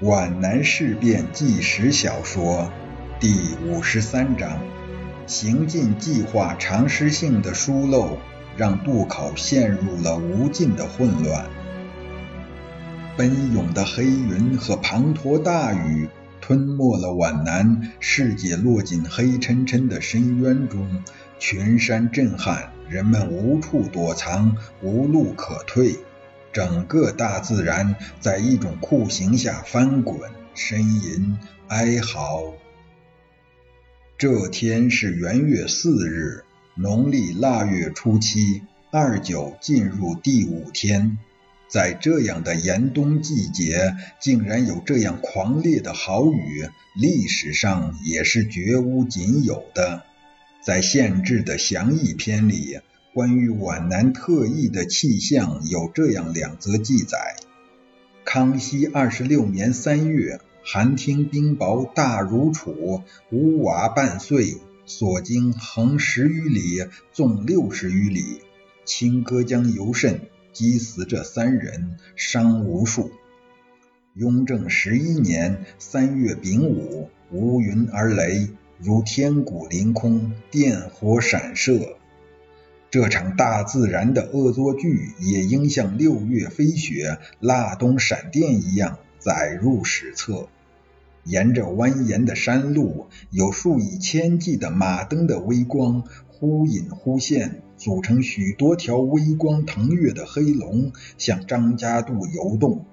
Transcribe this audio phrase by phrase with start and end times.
[0.00, 2.70] 皖南事变纪实小说
[3.18, 4.60] 第五十三章：
[5.26, 8.16] 行进计划常识性的疏漏，
[8.56, 11.46] 让渡口陷入了无尽的混乱。
[13.16, 16.08] 奔涌的黑云和滂沱大雨
[16.40, 21.02] 吞没了皖南，世界落进黑沉沉的深渊中，
[21.40, 25.96] 群山震撼，人们无处躲藏，无路可退。
[26.52, 32.54] 整个大自然在一种酷刑下翻滚、呻吟、哀嚎。
[34.16, 41.18] 这天是元月四日，农历腊月初七，二九进入第五天。
[41.68, 50.02] 在这样的严冬季节，竟然有这样狂烈的豪雨，历史上也是绝无仅有的。
[50.64, 52.80] 在县志的详议篇里。
[53.18, 57.34] 关于皖南特异的气象有这样两则记载：
[58.24, 63.02] 康熙二十六年三月，寒听冰雹大如杵，
[63.32, 68.42] 屋瓦半碎，所经横十余里，纵六十余里，
[68.84, 70.20] 清歌江尤甚，
[70.52, 73.10] 击死者三人，伤无数。
[74.14, 81.97] 雍正十一年三月丙午，无云而雷，如天鼓凌空，电火闪射。
[82.90, 90.48] 这场大自然的恶作剧，也应像六月飞雪、腊冬闪电一样载入史册。
[91.24, 102.86] 沿着蜿蜒的山路，有数以千计的马灯的微光忽隐忽现，组成许多条微光腾跃的黑龙，向张家渡游动。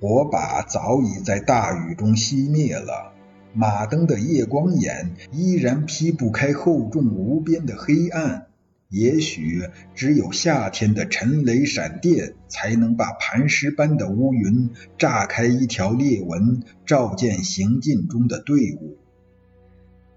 [0.00, 3.12] 火把早已在大雨中熄灭了，
[3.54, 8.48] 马灯的夜光眼依然劈不开厚重无边的黑暗。
[8.92, 14.68] 也许只有夏天的沉雷闪电，才能把磐石般的乌云
[14.98, 18.98] 炸开一条裂纹，照见行进中的队伍。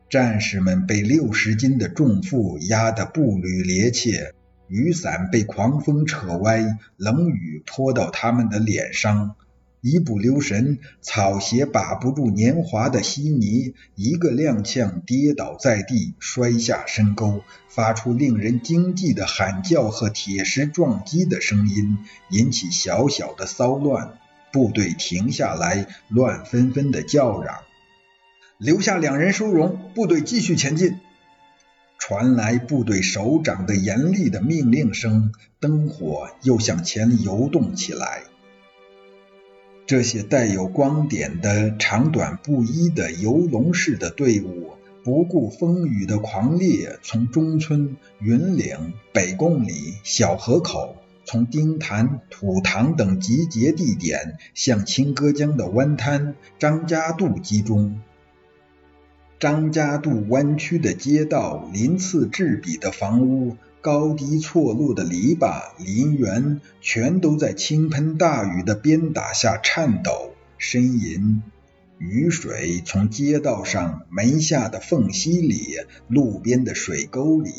[0.10, 4.34] 战士们被六十斤的重负压得步履趔趄，
[4.68, 9.38] 雨伞被狂风扯歪，冷雨泼到他们的脸上。
[9.86, 22.00] 一不留神，草鞋把不住年华的稀泥，一个踉跄，跌倒在地，摔下深沟，发出令人惊悸的喊叫和铁石撞击的声音，
[22.32, 24.18] 引起小小的骚乱。
[24.52, 27.60] 部队停下来，乱纷纷的叫嚷
[28.58, 30.98] ：“留下两人收容，部队继续前进。”
[32.02, 38.24] 传来部队首长的严厉的命令声，灯火又向前游动起来。
[39.88, 44.72] 这些带有光点的、长短不一的游龙式的队伍，
[45.04, 58.02] 不顾风雨的狂烈，从中村、云岭、北贡里、小河口，从丁潭、土塘等集结地点，向清歌江的湾滩张家渡集中。
[59.38, 63.56] 张家渡弯曲的街道，鳞次栉比的房屋。
[63.86, 71.44] 高低错落的篱笆、林园，全都在倾盆大雨的鞭打下颤抖、呻吟。
[72.00, 75.76] 雨水从街道上门下的缝隙里、
[76.08, 77.52] 路边的水沟里，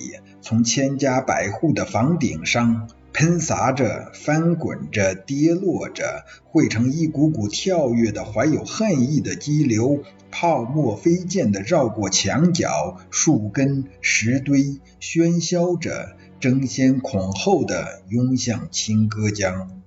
[0.43, 16.16] 从千家百户的房顶上喷洒着、翻滚着、跌落着，汇成一股股跳跃的、怀有恨意的激流，泡沫飞溅的绕过墙角、树根、石堆，喧嚣着。
[16.39, 19.83] 争先恐后的涌向清歌江，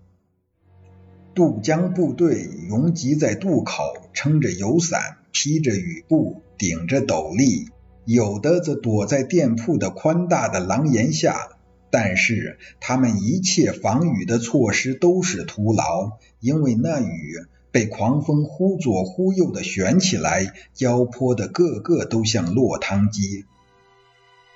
[1.35, 7.67] 渡江部队拥挤在渡口，撑着油伞，披着雨布，顶着斗笠，
[8.03, 11.49] 有的则躲在店铺的宽大的廊檐下。
[11.91, 23.45] 但是他们一切防雨的措施都是徒劳，因为那雨被狂风忽左忽右的旋起来，浇泼的个个都像落汤鸡。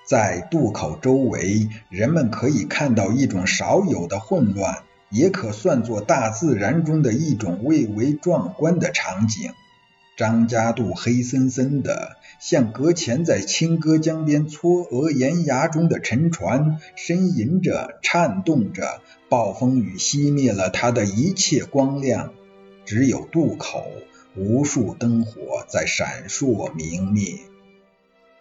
[0.06, 9.51] 在渡口周围，人们可以看到一种少有的混乱，也可算作大自然中的一种蔚为壮观的场景。
[10.16, 19.01] 张家渡黑森森的，像搁浅在清歌江边嵯峨岩崖中的沉船，呻吟着，颤动着。
[19.28, 22.31] 暴风雨熄灭了它的一切光亮，
[22.86, 23.86] 只有渡口
[24.36, 27.39] 无数灯火在闪烁明灭。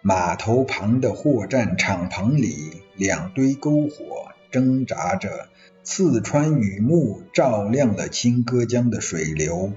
[0.05, 5.47] 码头旁的货站敞篷里，两堆篝火挣扎着，
[5.85, 9.73] 刺穿雨幕，照亮了清歌江的水流。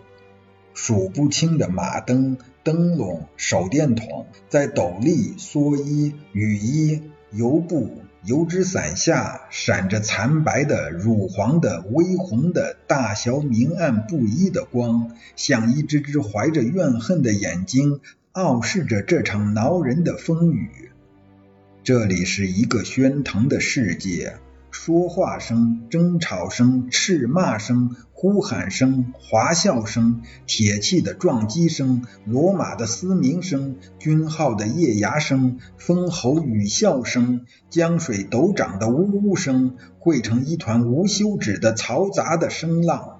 [0.73, 18.01] 数不清的马灯、灯笼、手电筒，在斗笠、蓑衣、雨衣、油布、油纸伞下闪着惨白的、乳黄的、微红的、大小明暗不一的光，像一只只怀着怨恨的眼睛，
[18.35, 20.91] 傲视着这场挠人的风雨。
[21.85, 24.33] 这里是一个喧腾的世界。
[24.71, 43.14] 说话声、争吵声、斥骂声、呼喊声、哗笑声、铁器的撞击声、罗马的嘶鸣声、军号的夜牙声、风吼雨啸声、江水陡涨的呜呜声，汇成一团无休止的嘈杂的声浪。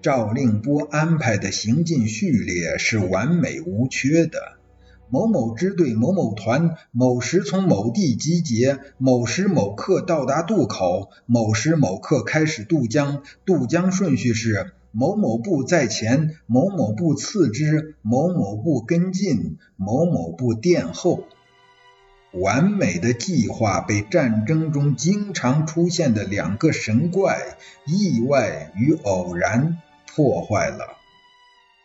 [0.00, 4.58] 赵令波安排的行进序列是完美无缺的。
[5.10, 21.24] 某某支队某某团某时从某地集结，某时某刻到达渡口，某时某刻开始渡江，渡江顺序是某某部在前，某某部次之，某某部跟进，某某部殿后。
[22.32, 27.56] 完美的计划被战争中经常出现的两个神怪——
[27.88, 29.78] 意外与偶然——
[30.08, 30.96] 破坏了。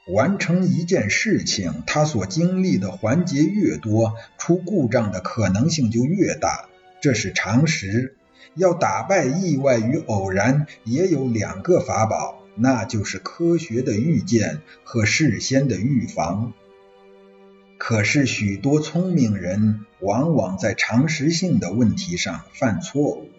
[0.07, 6.67] 完成一件事情，他所经历的环节越多，出故障的可能性就越大，
[7.01, 8.17] 这是常识。
[8.55, 16.53] 要打败意外与偶然，也有两个法宝，那就是科学的预见和事先的预防。
[17.77, 23.29] 可是许多聪明人往往在常识性的问题上犯错误。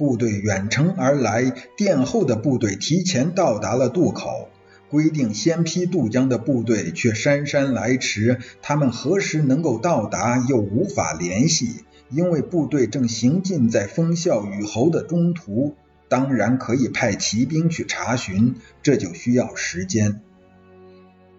[0.00, 4.48] 部队远程而来，殿后的部队提前到达了渡口。
[4.88, 15.74] 规定先批渡江的部队却姗姗来迟，他们何时能够到达又无法联系，因为部队正行进在风啸雨侯的中途。
[16.08, 20.22] 当然可以派骑兵去查询，这就需要时间。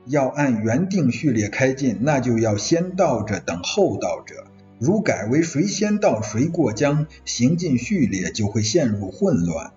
[0.06, 4.51] 要按原定序列开进，那就要先到者等后到者。
[4.82, 9.74] 如改为谁先到谁过江，行进序列就会陷入混乱。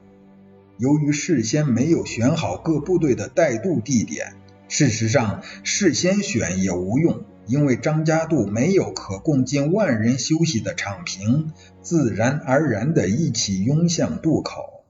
[0.79, 4.33] 由于事先没有选好各部队的带渡地点，
[4.67, 11.53] 事实上事先选也无用，因为张家渡没有可供近万人休息的敞坪，
[11.83, 14.85] 自然而然的一起拥向渡口。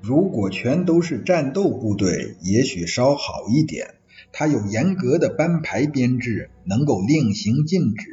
[0.00, 3.96] 如果全都是战斗部队，也许稍好一点，
[4.30, 8.06] 它有严格的班排编制，能够令行禁止，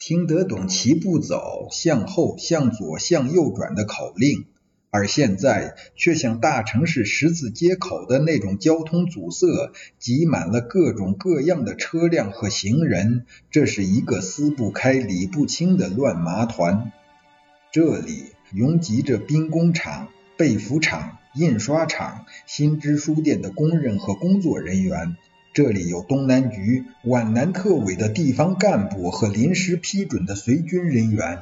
[0.00, 4.44] 听得懂齐步走、向后、向左、向右转的口令。
[4.92, 9.70] 而现在却像大城市十字街口的那种交通阻塞，
[10.00, 16.90] 挤满了各种各样的车辆和行人，这是一个撕不开、理不清的乱麻团。
[17.70, 25.16] 这里拥挤着兵工厂、被服厂、印刷厂、新知书店的工人和工作人员，
[25.52, 31.40] 这里有东南局、皖南特委的地方干部和临时批准的随军人员，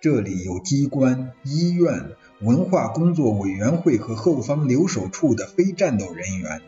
[0.00, 2.10] 这里有机关、医院。
[2.42, 6.62] 文化工作委员会和后方留守处的非战斗人员，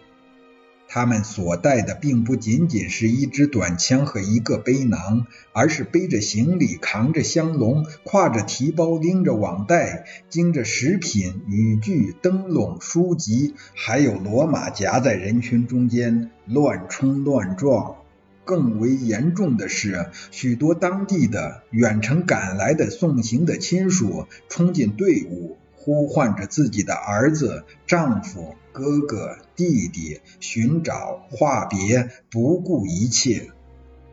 [0.94, 17.96] 他们所带的并不仅仅是一支短枪和一个背囊，而是背着行李、扛着香笼、挎着提包、拎着网袋、经着食品、雨具、灯笼、书籍，还有骡马夹在人群中间乱冲乱撞。
[18.44, 25.56] 更为严重的是，许多当地的远程赶来的送行的亲属冲进队伍。
[25.84, 33.50] 呼唤着自己的儿子、丈夫、哥哥、弟弟，寻找、话别，不顾一切。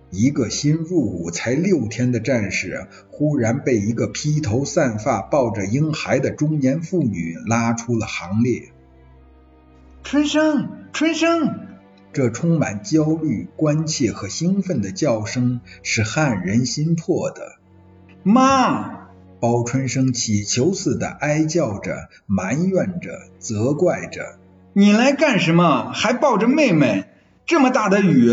[0.09, 8.71] 一个新入伍才六天的战士，忽然被一个披头散发、抱着婴孩的中年妇女拉出了行列。
[10.03, 11.67] 春生，春生！
[12.11, 17.59] 这充满焦虑、关切和兴奋的叫声是撼人心魄的。
[18.23, 18.98] 妈！
[19.39, 24.38] 包春生乞求似的哀叫着，埋怨着，责怪着
[24.74, 25.91] ：“你来干什么？
[25.93, 27.05] 还抱着妹妹？
[27.46, 28.31] 这么大的雨！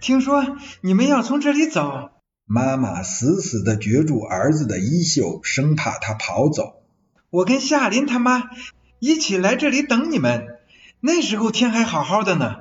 [0.00, 2.10] 听说你们要从这里走。”
[2.46, 6.82] 妈妈死死的攫住儿子的衣袖，生怕他跑走。
[7.28, 8.50] 我跟夏林他妈
[8.98, 10.56] 一起来这里等你们，
[11.00, 12.56] 那时候天还好好的呢。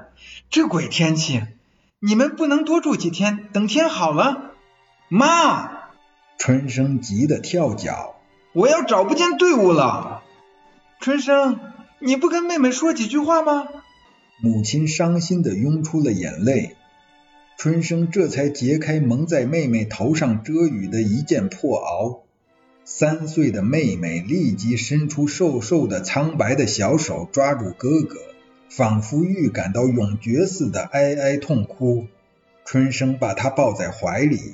[0.50, 1.42] 这鬼天气，
[2.00, 4.52] 你们不能多住几天，等天好了。
[5.08, 5.79] 妈。
[6.40, 8.16] 春生急得跳脚，
[8.54, 10.24] 我要找不见队伍了。
[11.02, 11.60] 春生，
[12.00, 13.68] 你不跟妹妹说几句话吗？
[14.42, 16.78] 母亲伤心的涌出了眼泪。
[17.58, 22.22] 春生这才揭开蒙在妹妹头上遮雨的一件破袄。
[22.86, 28.16] 三岁的妹妹立即伸出瘦瘦的苍白的小手抓住哥哥，
[28.70, 32.08] 仿佛预感到永诀似的哀哀痛哭。
[32.64, 34.54] 春生把她抱在怀里。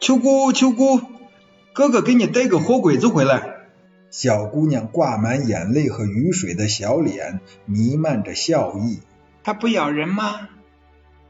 [0.00, 0.98] 秋姑，秋姑，
[1.80, 3.54] 哥哥给你逮个活鬼子回来。
[4.10, 9.00] 小姑娘挂满眼泪和雨水的小脸弥漫着笑意。
[9.42, 10.50] 它不咬人吗？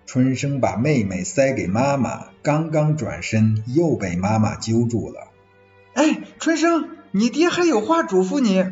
[0.06, 5.28] 春生把妹妹塞给妈妈，刚刚转身又被妈妈揪住了。
[5.94, 8.66] 哎，春生，你爹还有话嘱咐你。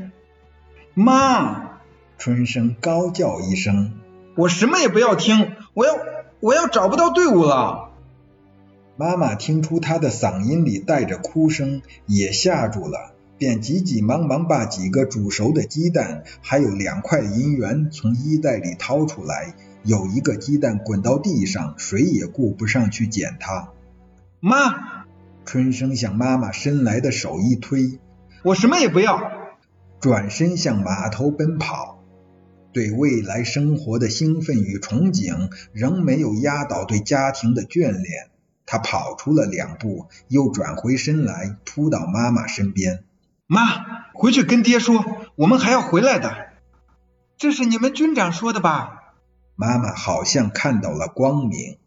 [0.94, 1.78] 妈！
[2.18, 3.92] 春生高叫一声
[4.34, 5.96] ：“我什么也不要听，我要
[6.40, 7.84] 我要找不到队伍了。”
[8.98, 13.14] 妈妈听出他的嗓音里带着哭声，也吓住了。
[13.38, 19.54] 便急急忙忙把几个煮熟的鸡蛋，还有两块银元从衣袋里掏出来。
[19.84, 23.68] 有一个鸡蛋滚到地上，谁也顾不上去捡它。
[24.40, 25.04] 妈，
[25.44, 28.00] 春生向妈妈伸来的手一推，
[28.42, 29.20] 我什么也不要，
[30.00, 32.02] 转身向码头奔跑。
[32.72, 38.30] 对未来生活的兴奋与憧憬，仍没有压倒对家庭的眷恋。
[38.70, 43.02] 他跑出了两步，又转回身来，扑到妈妈身边。
[43.46, 43.62] 妈，
[44.12, 45.02] 回去跟爹说，
[45.36, 46.48] 我们还要回来的。
[47.38, 49.14] 这是你们军长说的吧？
[49.56, 51.78] 妈妈好像看到了光明。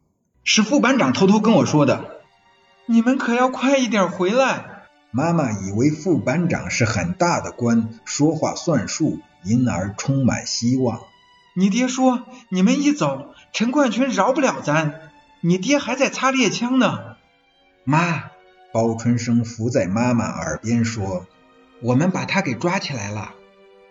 [0.44, 2.22] 是副班长偷偷跟我说的。
[2.88, 4.88] 你们可要快一点回来。
[5.12, 11.02] 妈妈以为副班长是很大的官，说话算数，因而充满希望。
[11.54, 15.11] 你爹说，你们一走，陈冠群饶不了咱。
[15.42, 17.16] 你爹还在擦猎枪呢。
[17.84, 18.32] 妈，
[18.72, 21.28] 包春生伏在妈妈耳边说。
[21.84, 23.34] 我们把他给抓起来了。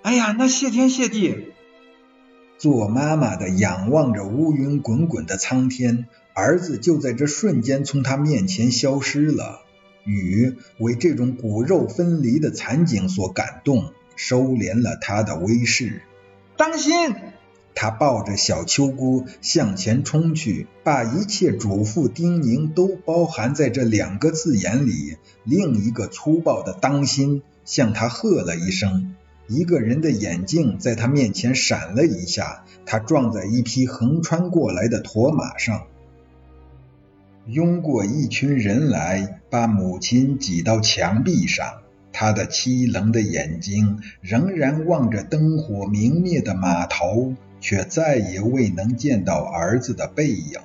[0.02, 1.52] 哎呀，那谢天谢地！
[2.57, 9.62] 做妈妈的仰望着乌云滚滚的苍天，儿子就在这瞬间从他面前消失了。
[10.04, 16.02] 雨为这种骨肉分离的惨景所感动，收敛了他的威势。
[16.57, 17.16] 当心！
[17.83, 25.17] 他抱着小秋姑向前冲去，把一切嘱咐叮咛都包含在这两个字眼里。
[25.45, 27.41] 另一个粗暴的“当心”。
[27.65, 29.15] 向他喝了一声，
[29.47, 35.85] 一个人的眼镜在他面前闪了一下，他撞在一匹横穿过来的驼马上，
[37.47, 41.81] 拥过一群人来，把母亲挤到墙壁上，
[42.13, 50.59] 他的凄冷的眼睛仍然望着灯火明灭的码头，却再也未能见到儿子的背影。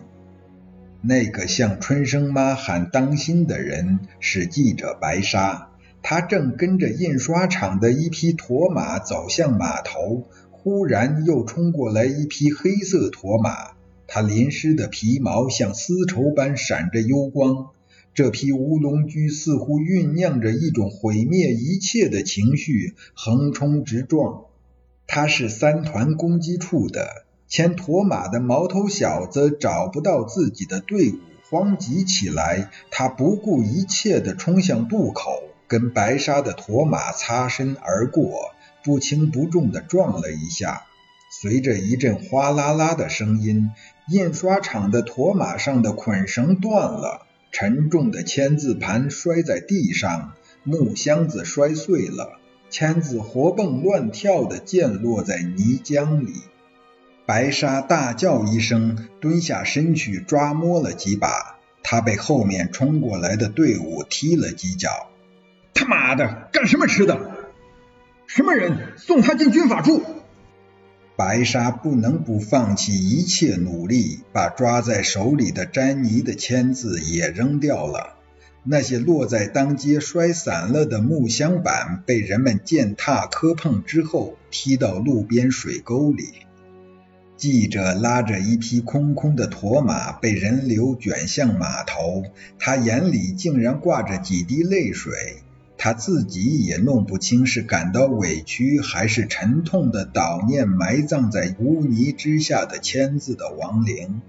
[1.01, 5.69] 那个向春生妈喊当心的人是记者白沙。
[6.01, 13.71] 他正跟着印刷厂的一匹驼马走向码头，忽然又冲过来一匹黑色驼马，
[14.05, 17.69] 它淋湿的皮毛像丝绸般闪着幽光。
[18.13, 24.45] 这匹乌龙驹似乎酝酿着一种毁灭一切的情绪，横冲直撞。
[25.07, 31.15] 他是三团攻击处的，牵驼马的毛头小子找不到自己的队伍，
[31.49, 35.43] 慌急起来，他不顾一切地冲向渡口。
[35.67, 38.51] 跟白沙的驼马擦身而过，
[38.83, 40.83] 不轻不重地撞了一下，
[41.31, 43.71] 随着一阵哗啦啦的声音，
[44.07, 50.33] 印刷厂的驼马上的捆绳断了，沉重的签字盘摔在地上，
[50.63, 52.39] 木箱子摔碎了，
[52.77, 56.33] 签子活蹦乱跳地溅落在泥浆里。
[57.25, 64.89] 白沙大叫一声，蹲下身去抓摸了几把，他被后面冲过来的队伍踢了几脚。
[65.73, 67.31] 他妈的，干什么吃的？
[68.27, 70.03] 什么人送他进军法处？
[71.15, 78.14] 白沙不能不放弃一切努力，把抓在手里的沾泥的签字也扔掉了。
[78.67, 86.25] 那些落在当街摔散了的木箱板，被人们践踏磕碰之后，踢到路边水沟里。
[87.37, 92.23] 记者拉着一匹空空的驼马，被人流卷向码头，
[92.57, 95.13] 他眼里竟然挂着几滴泪水。
[95.77, 104.21] 他自己也弄不清是感到委屈，还是沉痛的悼念埋葬在污泥之下的签字的亡灵。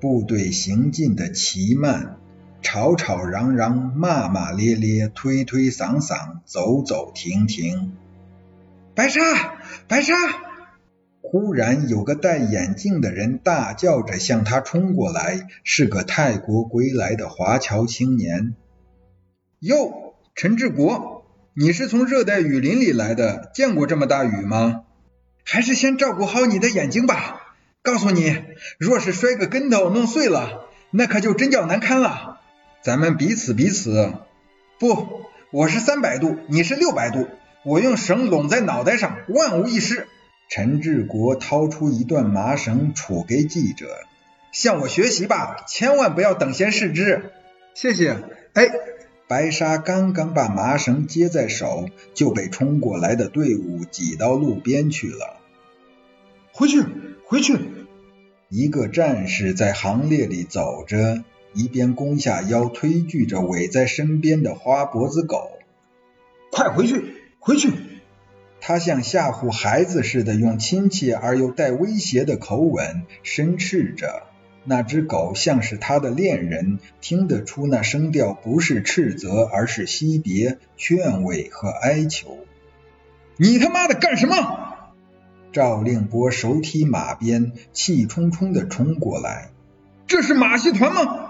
[0.00, 2.16] 部队行进的奇慢，
[2.62, 7.92] 吵吵嚷嚷，骂骂咧咧，推推搡搡，走走停停。
[8.94, 9.20] 白沙，
[9.88, 10.14] 白沙！
[11.20, 18.54] 忽然有个戴眼镜的人大叫着向他冲过来，是个泰国归来的华侨青年。
[19.60, 24.82] 哟，陈志国，你是从热带雨林里来的，见过这么大雨吗？
[25.44, 27.40] 还是先照顾好你的眼睛吧。
[27.82, 28.36] 告诉你，
[28.78, 32.40] 若是摔个跟头弄碎了，那可就真叫难堪了。
[32.82, 34.14] 咱们彼此彼此。
[34.78, 35.22] 不，
[35.52, 37.28] 我是三百度，你是六百度，
[37.64, 40.08] 我用绳拢在脑袋上，万无一失。
[40.48, 44.00] 陈志国掏出一段麻绳，杵给记者，
[44.50, 47.30] 向我学习吧，千万不要等闲视之。
[47.74, 48.18] 谢谢。
[48.54, 48.68] 哎。
[49.28, 55.40] 白沙刚刚把麻绳接在手，就被冲过来的队伍挤到路边去了。
[56.52, 56.84] 回去，
[57.24, 57.56] 回去！
[58.50, 61.24] 一个战士在行列里走着，
[61.54, 65.58] 一边弓下腰推拒着围在身边的花脖子狗。
[66.50, 67.72] 快回去，回去！
[68.60, 74.22] 他像吓唬孩子似的，用亲切而又带威胁的口吻申斥着。
[74.64, 82.38] 那只狗像是他的恋人，听得出那声调不是斥责，而是惜别、劝慰和哀求。
[83.36, 84.92] 你他妈的干什么？
[85.50, 89.50] 赵令波手提马鞭，气冲冲的冲过来。
[90.06, 91.21] 这是马戏团吗？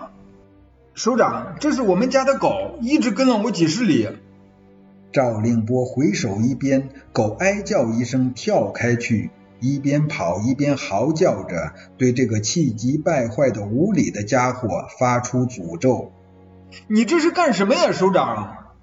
[0.94, 4.10] 首长，这是我们家的狗，一直跟了我几十里。
[5.10, 9.30] 赵令波回首一边，狗哀叫一声，跳开去。
[9.58, 16.12] 一边跑一边嚎叫着，对这个气急败坏的无礼的家伙发出诅咒
[16.88, 18.74] ：“你这是干什么呀，首长？”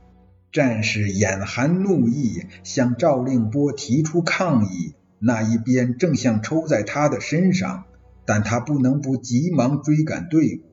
[0.52, 4.96] 战士眼含怒意，向赵令波提出抗议。
[5.20, 7.84] 那一鞭正想抽在他的身上，
[8.26, 10.69] 但他不能不急忙追赶队伍。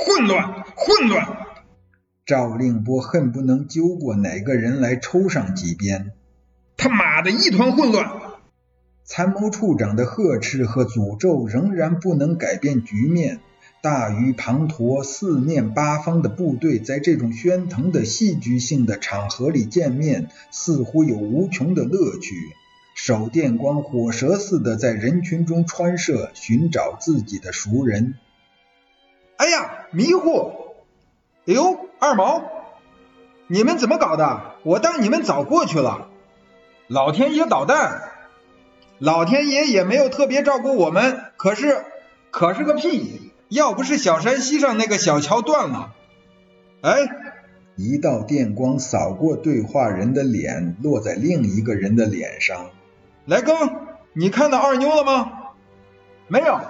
[0.00, 1.26] 混乱，混乱！
[2.24, 6.12] 赵令波恨不能揪过哪个人来抽上几鞭。
[6.76, 8.08] 他妈的，一团混乱！
[9.04, 13.40] 参谋处长的呵斥和诅咒仍然不能改变局面。
[13.82, 22.34] 大鱼滂沱、四面八方的部队在这种喧腾的戏剧性的场合里见面，似乎有无穷的乐趣。
[22.94, 28.14] 手电光火蛇似的在人群中穿射，寻找自己的熟人。
[29.38, 30.74] 哎呀，迷糊！
[31.46, 32.42] 哎呦，二毛，
[33.46, 34.42] 你们怎么搞的？
[34.62, 36.08] 我当你们早过去了。
[36.88, 38.02] 老天爷捣蛋！
[38.98, 41.84] 老天爷也没有特别照顾我们，可是，
[42.30, 43.32] 可是个屁！
[43.48, 45.94] 要不是小山西上那个小桥断了，
[46.82, 47.08] 哎，
[47.76, 52.70] 一道电光扫过对话人的脸，落在另一个人的脸上。
[53.24, 53.54] 来更，
[54.12, 55.32] 你看到二妞了吗？
[56.26, 56.60] 没有。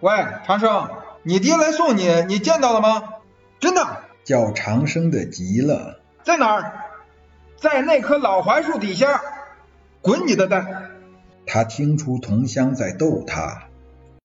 [0.00, 0.10] 喂，
[0.46, 0.88] 长生，
[1.22, 3.14] 你爹来送你，你见到了吗？
[3.60, 4.04] 真的。
[4.24, 6.00] 叫长生的急了。
[6.22, 6.72] 在哪儿？
[7.56, 9.22] 在那棵老槐树底下。
[10.00, 10.90] 滚你的蛋！
[11.46, 13.67] 他听出同乡在逗他。